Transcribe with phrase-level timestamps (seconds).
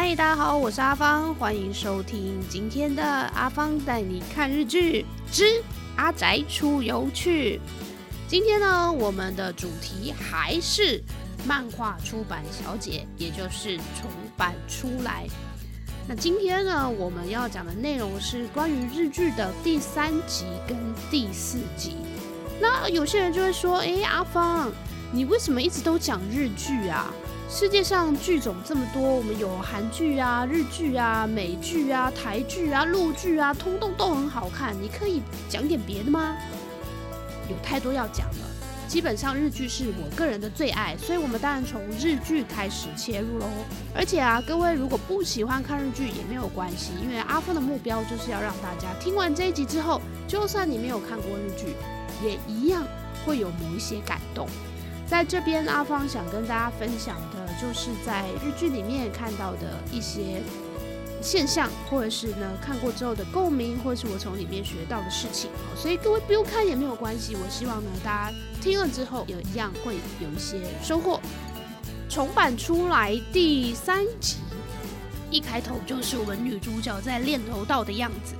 [0.00, 5.60] 嗨，大家好，我是阿芳，欢迎收听今天的阿芳带你看日剧之
[5.96, 7.60] 阿宅出游去。
[8.28, 11.02] 今天呢，我们的主题还是
[11.44, 15.26] 漫画出版小姐，也就是重版出来。
[16.06, 20.78] 那今天呢，我们要讲的内容是关于日剧的第三集跟
[21.10, 21.96] 第四集。
[22.60, 24.70] 那有些人就会说，哎，阿芳，
[25.10, 27.12] 你为什么一直都讲日剧啊？
[27.50, 34.76] 世界上剧种这么多，我们有韩剧啊、日剧啊、美剧啊、台剧啊、陆剧啊，通通都很好看。
[34.82, 36.36] 你可以讲点别的吗？
[37.48, 38.46] 有太多要讲了。
[38.86, 43.46] 基本上日剧是我个人的最爱，所以我们当然从日剧开始切入喽。
[43.94, 51.74] 而且啊，各位如果不喜欢看日剧也没有关系，因为阿峰的目标就是要让大家听完这一集之后，就算你没有看过日剧，
[52.22, 52.84] 也一样
[53.24, 54.46] 会有某一些感动。
[55.08, 60.42] 在这边，阿芳想跟大家分享的，就是在日剧里面看到的一些
[61.22, 65.50] 现象，或者是呢看过之后的共鸣，或者是我从里面学到的事情。
[65.74, 67.34] 所以各位不用看也没有关系。
[67.34, 71.18] 我希望呢，大家听了之后有一样会有一些收获。
[72.10, 74.36] 重版出来第三集，
[75.30, 78.34] 一开头就是我们女主角在练柔道的样子，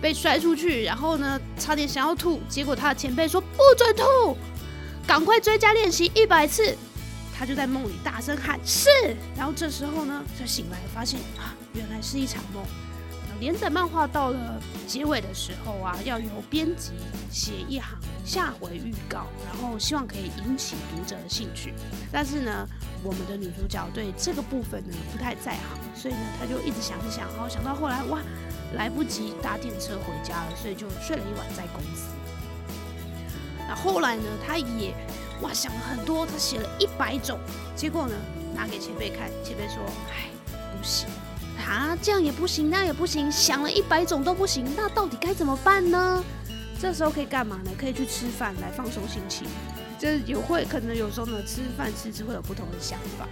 [0.00, 4.36] 被摔出去，然后呢差点想要吐，结果她的前辈说不准吐。
[5.14, 6.76] 赶快追加练习一百次，
[7.38, 8.90] 他就在梦里大声喊是。
[9.36, 12.64] 然后这时候呢，就醒来发现啊，原来是一场梦。
[13.38, 16.94] 连载漫画到了结尾的时候啊，要由编辑
[17.30, 21.72] 写一行下回预告，然后希望可以引起读者的兴趣。
[22.10, 22.66] 但是呢，
[23.04, 28.18] 我们的女主角对这个部分呢不太在行，所以呢，她就一直想想，然后想到后来哇，
[28.72, 32.08] 来不及搭电车回家了，所以就睡了一晚在公司。
[33.68, 34.22] 那后来呢？
[34.46, 34.94] 他也
[35.40, 37.38] 哇想了很多，他写了一百种，
[37.74, 38.14] 结果呢
[38.54, 40.28] 拿给前辈看，前辈说：“哎，
[40.76, 41.08] 不行
[41.58, 46.22] 啊，这样也不行，那也不行，想了一百种都不行，那到底该怎么办呢？”
[46.80, 47.70] 这时候可以干嘛呢？
[47.78, 49.46] 可以去吃饭来放松心情。
[49.98, 53.26] 就是有会可能有时候呢吃饭吃吃会有不同的想法。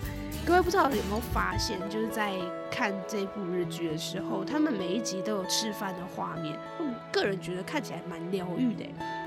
[0.47, 2.33] 各位不知道有没有发现，就是在
[2.71, 6.59] 看这部日剧的时候，他们每一集都有吃饭的画面，
[7.13, 8.85] 个人觉得看起来蛮疗愈的。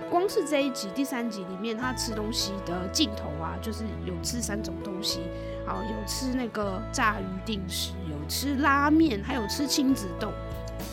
[0.09, 5.21] 光是这一集第三集里面，他吃东西的镜头啊，就是有吃三种东西，
[5.65, 10.31] 好有吃那个炸鱼定时，有吃拉面，还有吃亲子冻。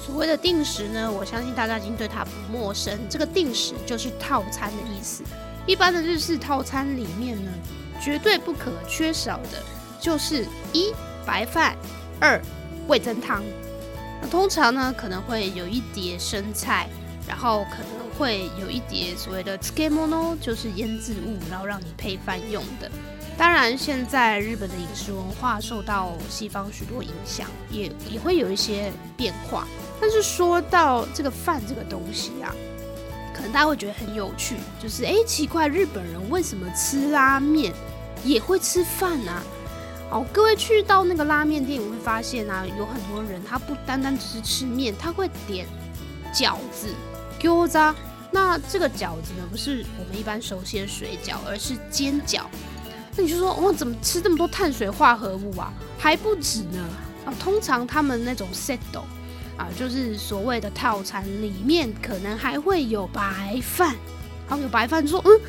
[0.00, 2.98] 所谓的定时呢，我相信大家已经对它不陌生。
[3.08, 5.22] 这个定时就是套餐的意思。
[5.66, 7.50] 一般的日式套餐里面呢，
[8.00, 9.62] 绝对不可缺少的
[10.00, 10.92] 就是一
[11.26, 11.76] 白饭，
[12.18, 12.40] 二
[12.88, 13.42] 味增汤。
[14.30, 16.88] 通常呢，可能会有一碟生菜，
[17.28, 18.02] 然后可能。
[18.18, 22.88] 会有一碟所谓的 s k e m o n o 就是腌制物，然后让你配饭用的。
[23.38, 29.66] 当然，现在日本的饮食文化受到西方许多影响，也也会有一些变化。
[29.98, 32.54] 但是说到这个饭这个东西啊，
[33.34, 37.72] 可能大家会觉得很有趣，就是哎，奇怪，日本人为什么吃拉面
[38.22, 39.42] 也会吃饭呢？
[40.12, 45.66] 哦，各位去到那个拉面店，你会发现啊，有很多人他不单单只是吃面，他会点
[46.34, 46.88] 饺子。
[47.40, 47.94] 饺子，
[48.30, 52.42] 那这个饺子呢，不是我们一般熟悉的水饺，而是煎饺。
[53.16, 55.72] 那你就说，哇，怎么吃这么多碳水化合物啊？
[55.98, 56.78] 还不止呢。
[57.24, 59.04] 啊，通常他们那种 settle
[59.56, 63.96] 啊，就是所谓的套餐里面，可能还会有白饭。
[64.46, 65.40] 好，有白饭，说，嗯，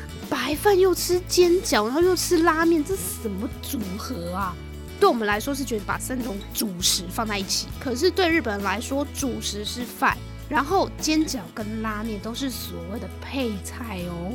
[0.44, 4.54] 白饭又吃煎饺，然后又吃拉面，这什么组合啊？
[5.00, 10.14] 对我们来说是觉得把三种主食放在一起，可是对日本人来说，主食是饭。
[10.46, 14.34] 然后煎饺跟拉面都是所谓的配菜哦。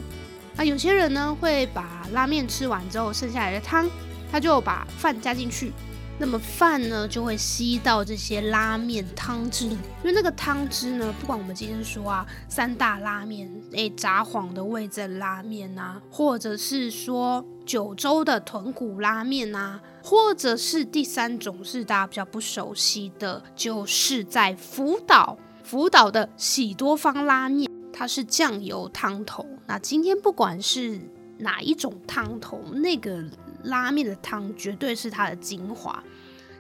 [0.55, 3.87] 那有些人呢会把拉面吃完之后剩下来的汤，
[4.31, 5.71] 他就把饭加进去，
[6.19, 9.67] 那么饭呢就会吸到这些拉面汤汁。
[9.67, 25.37] 因为那个汤汁呢，不管我们今天说啊三大拉面，诶札幌的味增拉面啊，或者是说九州的豚骨拉面啊，或者是第三种是大家比较不熟悉的，就是在福岛。
[25.63, 29.45] 福岛的喜多方拉面，它是酱油汤头。
[29.67, 30.99] 那今天不管是
[31.37, 33.23] 哪一种汤头，那个
[33.63, 36.03] 拉面的汤绝对是它的精华。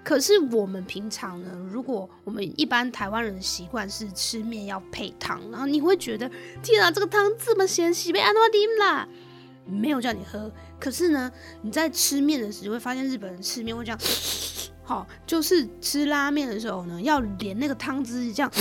[0.03, 6.29] 可是我们平常呢，如果我们一般台湾人的习惯是吃面要配汤，然后你会觉得
[6.63, 9.07] 天啊，这个汤这么咸，洗被安诺丁啦，
[9.67, 10.51] 没有叫你喝。
[10.79, 11.31] 可是呢，
[11.61, 13.99] 你在吃面的时候会发现日本人吃面会这样，
[14.83, 18.51] 好，就是吃拉面的时候呢，要连那个汤汁这样。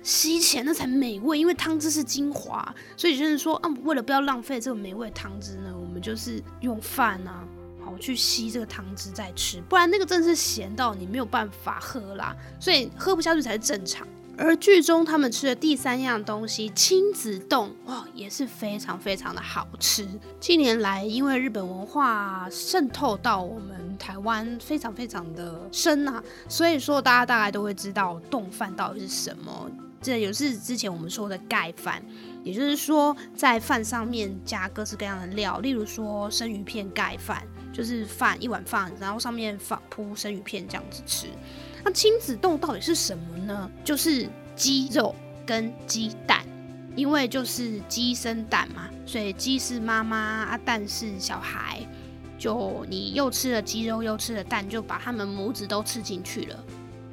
[0.00, 7.46] 吸钱那才美味，因为汤汁是精华，所以就是说啊，为了不要浪费这个美味汤汁呢，我们就是用饭啊，
[7.98, 14.06] 去吸这个汤汁再吃，不然那个真是咸到你没有办法喝啦，所以喝不下去才是正常。
[14.40, 20.06] 而剧中他们吃的第三样东西亲子冻，哇，也是非常非常的好吃。
[20.38, 29.68] 近年来，因为日本文化渗透到我们台湾非常非常的深啊，所以说大家大概都会知道冻饭到底是什么。
[30.00, 32.00] 这也是之前我们说的盖饭，
[32.44, 37.42] 也就是说在饭上面加各式各样的料，例如说生鱼片盖饭，
[37.78, 41.28] 就是饭一碗饭，然后上面放铺生鱼片这样子吃。
[41.84, 43.70] 那亲子冻到底是什么呢？
[43.84, 45.14] 就是鸡肉
[45.46, 46.44] 跟鸡蛋，
[46.96, 51.80] 因为就是鸡生蛋嘛，所以鸡是妈妈啊，蛋是小孩。
[52.36, 56.64] 就你又吃了鸡肉又吃了蛋，就把他们母子都吃进去了。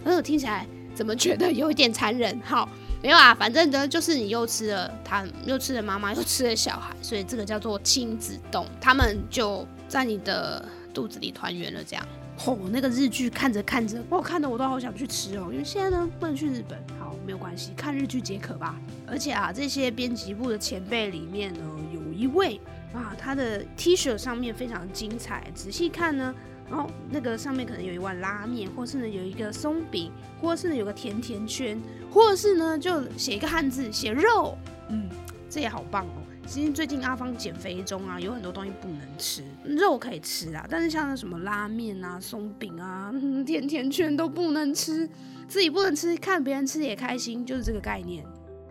[0.04, 0.66] 呃，听起来
[0.96, 2.42] 怎么觉得有一点残忍？
[2.44, 2.68] 好，
[3.04, 12.06] 没有啊，反正呢就是你又吃了他，又吃了妈妈，又吃了小孩，所以这个叫做亲子冻，他们就在你的肚子里团圆了，这样。
[12.46, 15.48] 哦，那个日剧看着看着，我看的我都好想去吃哦。
[15.52, 18.76] 因为现在呢不能去日本，好没有关系，看日剧解渴吧。
[19.08, 21.60] 而且啊，这些编辑部的前辈里面呢，
[21.94, 22.60] 有一位
[22.94, 25.50] 啊，他的 T 恤上面非常精彩。
[25.56, 26.36] 仔细看呢，
[26.70, 30.12] 然后那个上面可能有一碗拉面，或是呢有一个松饼，
[30.42, 34.58] 或是呢有个甜甜圈，或是呢就写一个汉字写肉，
[34.90, 35.08] 嗯，
[35.50, 36.25] 这也好棒哦。
[36.48, 43.12] 其实最近阿芳减肥中啊，有很多东西不能吃，肉可以吃啊，但是像那什么拉面啊、松饼啊、
[43.46, 45.10] 甜甜圈都不能吃，
[45.48, 48.24] 自己不能吃，看别人吃也开心，就是这个概念。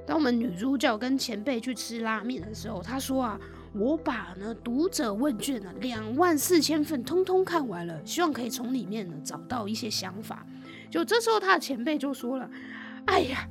[0.06, 3.38] 当我们女主角跟前辈去吃拉面的时候，她说啊，
[3.74, 10.46] 我把呢读者问卷呢两万四千份通通看完了，希望可以从里面呢找到一些想法。
[10.90, 12.48] 就这时候，她的前辈就说了，
[13.06, 13.48] 哎呀，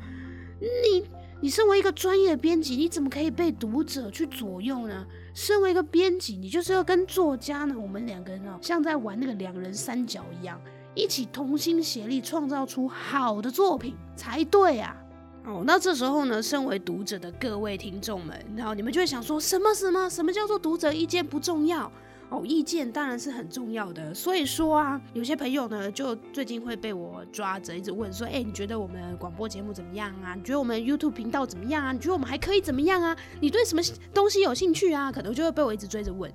[0.59, 1.05] 你。
[1.43, 5.05] 你身为一个专业的编辑，你怎么可以被读者去左右呢？
[5.33, 10.57] 身为一个编辑，你就是要跟作家呢，我们两个人哦，像在玩那个两人三角一样，
[10.95, 14.95] 一起同心协力创造出好的作品才对啊！
[15.43, 21.91] 哦，那这时候呢，身为读者的各位听众们，然后你们就会想说，什么什么什么叫做读者意见不重要？
[22.33, 30.33] 好，意见当然是很重要的，所以说啊，有些朋友呢，就最近会被我抓着，一直问说，哎，你觉得我们广播节目怎么样啊？
[30.33, 31.91] 你觉得我们 YouTube 频道怎么样啊？
[31.91, 33.15] 你觉得我们还可以怎么样啊？
[33.39, 33.83] 你对什么
[34.15, 35.11] 东西有兴趣啊？
[35.11, 36.33] 可能就会被我一直追着问，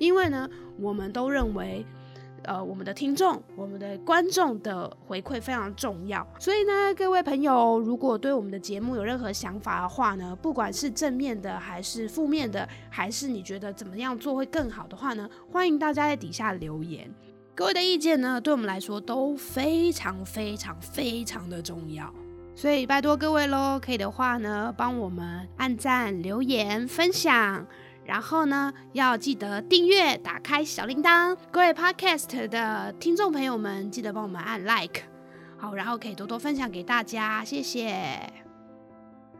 [0.00, 1.86] 因为呢，我们都认为。
[2.44, 17.12] 呃，我们的听众、我们的观众的回馈非常重要，所以呢，各位朋友，如果对我们的节目有任何想法的话呢，不管是正面的还是负面的，还是你觉得怎么样做会更好的话呢，欢迎大家在底下留言。
[17.54, 22.12] 各位的意见呢，对我们来说都非常非常非常的重要，
[22.54, 27.66] 所以拜托各位喽，可以的话呢，帮我们按赞、留言、分享。
[28.08, 31.36] 然后呢，要记得订阅，打开小铃铛。
[31.50, 35.02] 各位 Podcast 的听众朋友们，记得帮我们按 Like，
[35.58, 38.18] 好，然后可以多多分享给大家，谢谢。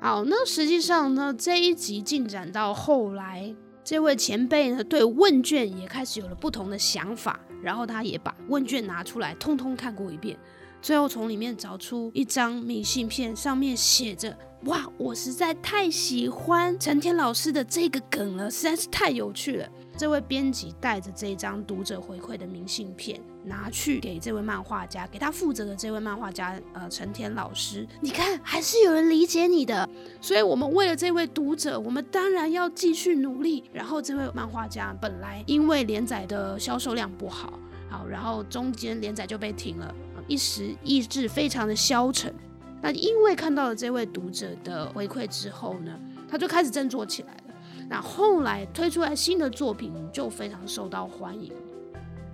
[0.03, 10.39] 好，那实际上呢，这一集进展到后来，这位前辈呢，对问卷也开始有了不同的想法，然后他也把问卷拿出来，通通看过一遍。
[10.83, 29.89] 最后从里面找出一张明信片，上面写着：“哇，我实在太喜欢陈天老师的这个梗了，实在是太有趣了。”这位编辑带着这张读者回馈的明信片，拿去给这位漫画家，给他负责的这位漫画家，呃，陈天老师，你看，还是有人理解你的。
[30.21, 33.65] 所以，我们为了这位读者，我们当然要继续努力。
[33.73, 37.53] 然后，这位漫画家本来因为连载的销售量不好，
[37.89, 39.93] 好，然后中间连载就被停了。
[40.29, 42.33] 一时意志非常的消沉，
[42.81, 45.93] 那因为看到了这位读者的回馈之后呢，
[46.29, 47.55] 他就开始振作起来了。
[47.89, 51.53] 那后来推出来新的作品就非常受到欢迎。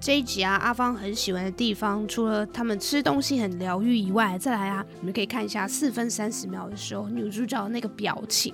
[0.00, 8.52] 这一集啊，阿芳很喜欢的地方，除了他们吃东西很疗愈以外，再来啊，你们可以看一下四分三十秒的时候，女主角的那个表情，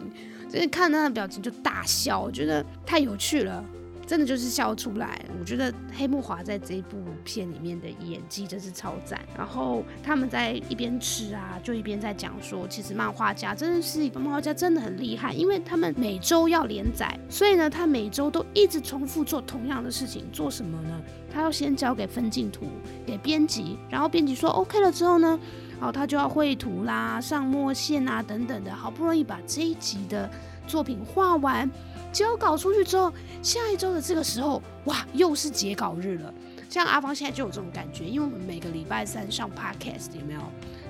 [0.48, 3.64] 就是看她的表情就大笑，我觉得太有趣了。
[4.10, 9.20] 真的就是笑出来，我觉得黑木华在这一部片里面的演技真是超赞。
[9.38, 20.26] 然后他们在一边吃啊，就一边在讲说，其实漫画家真的是漫画家真的很厉害，因为他们每周要连载，所以呢，他每周都一直重复做同样的事情。
[20.32, 21.00] 做什么呢？
[21.32, 22.66] 他要先交给分镜图
[23.06, 25.38] 给编辑，然后编辑说 OK 了之后呢，
[25.78, 30.28] 好，他就要绘图啦、上墨线啊等等的，好不容易把这一集的
[30.66, 31.70] 作品画完。
[32.12, 33.12] 交稿出去之后，
[33.42, 36.32] 下一周的这个时候，哇，又是截稿日了。
[36.68, 40.40] 像阿芳现在就有这种感觉，因为我们每个礼拜三上 podcast 有没有？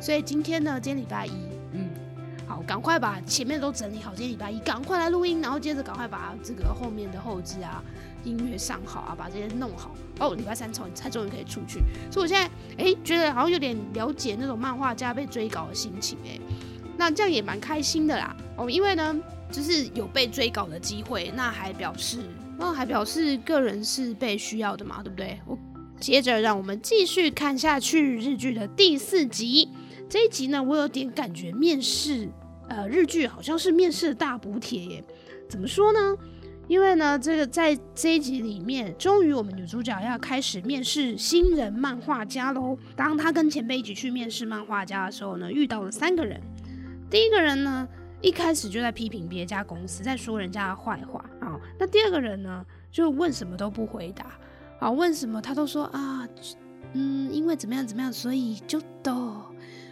[0.00, 1.32] 所以今天呢，今天礼拜一，
[1.72, 1.88] 嗯，
[2.46, 7.82] 好，赶快把前面都整理好，今天礼拜一赶快来录音，然后接着赶快把这个后面的后置啊、
[8.24, 9.94] 音乐上好啊，把这些弄好。
[10.18, 12.50] 哦，礼拜三才才终于可以出去，所以我现在
[12.84, 16.38] 哎觉得好像有点了解那种漫画家被追稿的心情哎，
[16.98, 18.36] 那这样也蛮开心的啦。
[18.56, 19.16] 哦，因为呢
[19.50, 22.18] 就是有被追稿的机会，那还表示
[22.58, 25.38] 那还表示个人是被需要的嘛，对不对？
[25.46, 25.58] 我
[25.98, 29.68] 接着让我们继续看下去日剧的第四集。
[30.08, 32.28] 这一集呢，我有点感觉面试，
[32.68, 35.04] 呃，日剧好像是面试的大补帖耶。
[35.48, 36.16] 怎么说呢？
[36.68, 42.78] 因为呢，这个在这一集里面，终于我们女主角要开始面试新人漫画家喽。
[42.94, 46.40] 当她跟前辈一起去面试漫画家的时候呢，遇到了三个人。
[47.10, 47.88] 第一个人呢，
[48.22, 51.58] 一开始就在批评别家公司，在说人家的坏话啊。
[51.78, 54.26] 那第二个人呢，就问什么都不回答，
[54.78, 56.28] 啊，问什么他都说啊，
[56.92, 59.40] 嗯，因为怎么样怎么样，所以就都。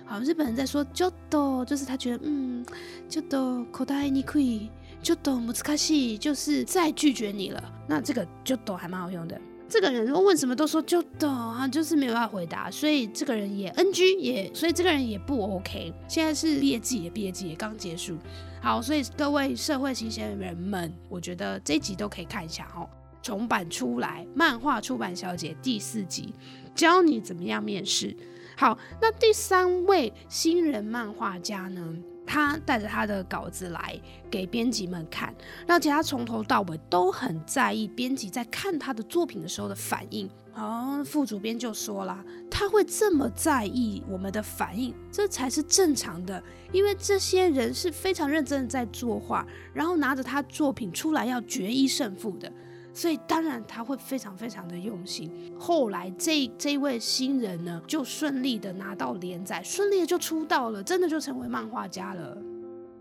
[0.04, 2.64] 好，日本人在说就都，就是他觉得嗯，
[3.08, 4.70] 就都口袋你可以
[5.02, 7.62] 就多姆斯卡西，就是再拒绝你了。
[7.87, 9.38] 那这个就都还蛮好用的。
[9.69, 15.93] 这个人问什么都说就多啊，就是没有办法回答，所以这个人也 NG 也，所以这个人也不 OK。
[16.09, 18.17] 现在是毕业季，也毕业季也刚结束。
[18.61, 22.89] 好，所以各位社会新鲜人们，我觉得这集都可以看一下哦。
[23.21, 26.33] 重版出来，漫画出版小姐第四集，
[26.75, 28.17] 教你怎么样面试。
[28.57, 31.95] 好，那第三位新人漫画家呢？
[32.28, 33.99] 他带着他的稿子来
[34.30, 35.35] 给编辑们看，
[35.66, 40.28] 而且他从头到尾都很在意编辑在看他的作品的时候的反应。
[40.52, 52.52] 好，副主编就说了，他会这么在意我们的反应，这才是正常的，因为这些人是非常认真的在作画，然后拿着他作品出来要决一胜负的。
[52.99, 55.31] 所以当然他会非常非常的用心。
[55.57, 62.37] 后来这这位新人呢，就顺利的拿到连载，顺利的就出道了，真的就成为漫画家了。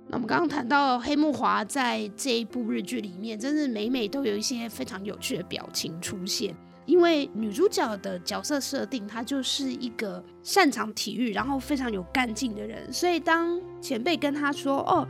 [0.07, 6.55] 那我们刚刚谈到黑木华在这一部日剧里面，真是每每都有一些非常有趣的表情出现。
[6.85, 12.93] 因为女主角的角色设定，她就是一个擅长体育，然后非常有干劲的人。
[12.93, 15.07] 所以当前辈跟她说：“哦。”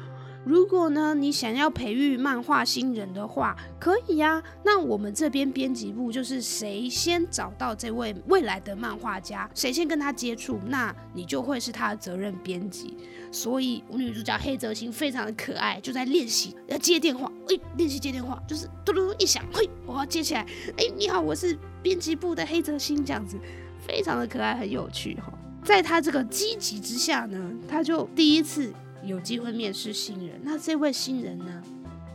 [0.47, 4.41] 如果呢，你想要培育漫画新人的话，可以呀。
[4.63, 12.95] 那我们这边编辑部就是谁先找到这位未来的漫画家，谁先跟他接触，那你就会是他的责任编辑。
[13.29, 17.29] 所以，我女主角黑泽星非常的可爱，就在练习要接电话。
[17.49, 20.47] 哎，练习接电话，就是嘟嘟一响，嘿，我要接起来。
[20.77, 23.37] 哎，你好，我是编辑部的黑泽星，这样子
[23.85, 25.33] 非常的可爱，很有趣哈。
[25.65, 28.73] 在他这个积极之下呢，他就第一次。
[29.03, 31.63] 有机会面试新人，那这位新人呢？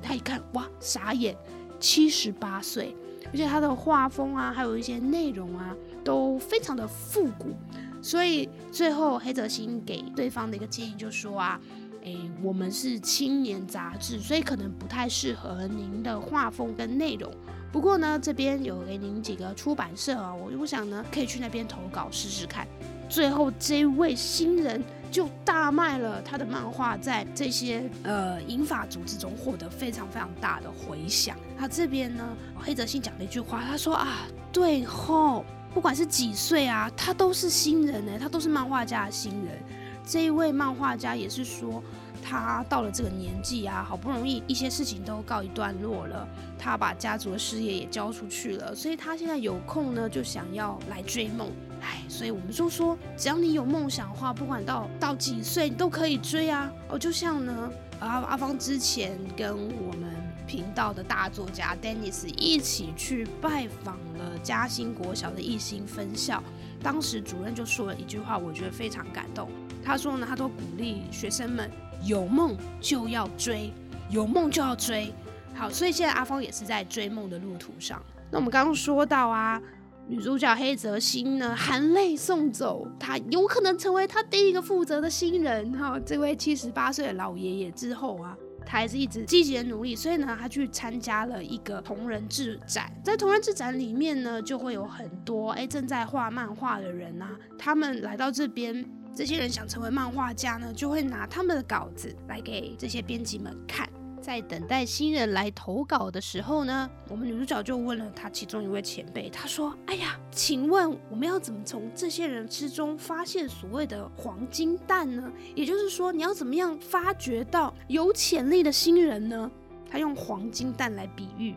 [0.03, 1.37] 他一看，哇，傻眼，
[1.79, 2.95] 七十八岁，
[3.27, 7.55] 而且他的画风啊，还有一些内容啊，都非常的复古。
[8.03, 11.61] 所以最后黑泽星给对方的一个建议就说啊，
[12.03, 17.33] 诶，我们是青年杂志，所以可能不太适合您的画风跟内容。
[17.71, 22.67] 不过呢，这边有给您几个出版社啊，我我想呢，可以去那边投稿试试看。
[23.13, 24.83] 最后这位新人。
[25.13, 31.37] 就大卖了他的漫画，在这些呃银法组织中获得非常非常大的回响。
[31.59, 32.27] 他这边呢，
[32.59, 39.59] 黑泽信讲了一句话，他说啊，对后不管是几岁啊，他都是新人呢，他都是漫画家的新人。
[40.03, 41.83] 这一位漫画家也是说。
[42.25, 46.27] 他到了这个年纪啊，好不容易一些事情都告一段落了，
[46.57, 51.51] 他把家族的事业也交出去了，所以他现在有空呢，就想要来追梦。
[51.83, 56.73] 哎，所以我们就说，只要你有梦想的话，不管到到几岁，你都可以追啊。
[56.89, 57.71] 哦，就像呢，
[58.01, 60.15] 阿阿芳之前跟我们
[60.47, 66.43] 频道的大作家 Dennis 一起去拜访了嘉兴国小的艺兴分校，
[66.83, 69.51] 当时主任就说了一句话，我觉得非常感动。
[69.85, 71.71] 他说呢，他都鼓励学生们。
[72.05, 73.73] 有梦就要追，
[74.11, 75.15] 有梦就要追。
[75.55, 78.03] 好，所以现在阿芳也是在追梦的路途上。
[78.29, 79.63] 那我们刚刚说到啊，
[80.09, 85.73] 女主角黑泽心呢，含泪送走他，有可能成为他第一个负责的新人。
[85.73, 88.37] 哈，这位七十八岁的老爷爷之后啊。
[88.65, 92.91] 他还是一直积极的努力，所以呢，他去参加了一个同人志展。
[93.03, 103.87] 在同人志展里面呢，就会有很多哎正在画漫画的人啊，他们来到这边，这些人想成为漫画家呢，就会拿他们的稿子来给这些编辑们看。
[104.23, 115.31] 在等待新人来投稿的时候呢，我们女主角就问了她其中一位前辈，她说：“哎呀，请问我们要怎么从这些人之中发现所谓的黄金蛋呢？
[115.57, 119.51] 也就是说，你要怎么样发掘到有潜力的新人呢？”
[119.91, 121.57] 她用黄金蛋来比喻，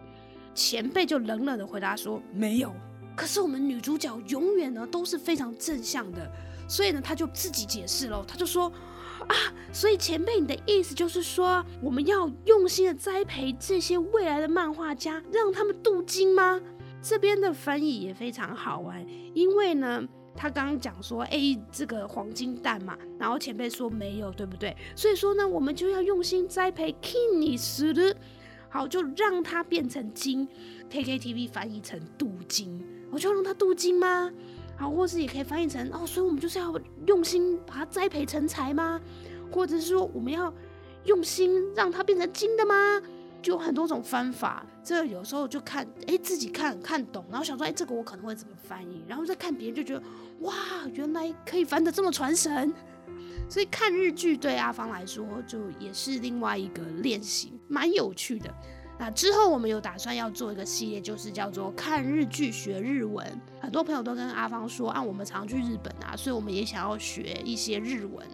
[0.55, 2.74] 前辈就冷冷的回答说：“没有。”
[3.15, 6.27] 可是我们女主角永远呢都是非常正向的，
[6.67, 8.72] 所以呢，她就自己解释了，她就说。
[9.27, 9.36] 啊，
[9.72, 16.62] 所以前辈，你的意思就是说，我们要用心的栽培这些未来的漫画家，让他们镀金吗？
[17.01, 20.03] 这边的翻译也非常好玩，因为呢，
[20.36, 24.75] 他刚刚讲说，哎，这个黄金蛋嘛，然后前辈说没有，对不对？
[24.96, 28.15] 所以说呢，我们就要用心栽培 King 斯的，
[28.70, 30.48] 好，就让它变成金。
[30.89, 34.32] KKTV 翻译成镀金，我就让它镀金吗？
[34.77, 36.74] 好，或是也可以翻译成哦，所以我们就是要
[37.08, 39.00] 用心把它栽培成才吗？
[39.51, 40.53] 或者是说我们要
[41.05, 43.01] 用心让它变成金的吗？
[43.41, 44.65] 就有很多种方法。
[44.84, 50.03] 这有时候就看哎自己看看懂，然后想说哎这个我可能会怎么翻译，然后再看别人就觉得
[50.39, 50.53] 哇
[50.94, 52.74] 原来可以翻得这么传神。
[53.48, 58.51] 所以看日剧对阿芳来说就也是另外一个练习，蛮有趣的。
[58.97, 63.25] 那之后我们有打算要做一个系列，就是叫做看日剧学日文。
[63.59, 68.25] 很多朋友都跟阿芳说，啊，我们常去日本啊，所以我们也想要学一些日文。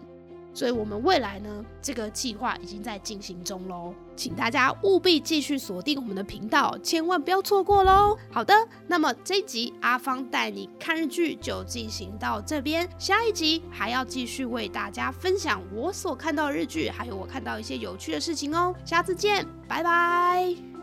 [0.54, 8.16] 所以我们未来呢，这个计划已经在进行中喽，请大家务必继续锁定我们的频道，千万不要错过喽。
[8.30, 8.54] 好的，
[8.86, 18.74] 那么这一集阿芳带你看日剧就进行到这边，下一集还要继续为大家分享我所看到的日剧，还有我看到一些有趣的事情哦。
[18.84, 20.81] 下次见，拜拜。